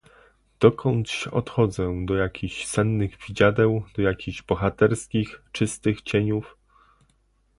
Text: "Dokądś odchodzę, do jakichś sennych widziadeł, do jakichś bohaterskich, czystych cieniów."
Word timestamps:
"Dokądś 0.59 1.27
odchodzę, 1.27 1.95
do 2.05 2.15
jakichś 2.15 2.65
sennych 2.65 3.17
widziadeł, 3.27 3.83
do 3.95 4.01
jakichś 4.01 4.41
bohaterskich, 4.43 5.41
czystych 5.51 6.01
cieniów." 6.01 6.57